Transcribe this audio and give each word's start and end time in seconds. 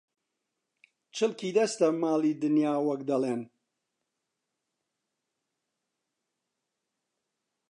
«چڵکی 1.15 1.49
دەستە 1.57 1.87
ماڵی 2.01 2.31
دنیا» 2.41 2.73
وەک 2.87 3.01
دەڵێن 3.09 3.41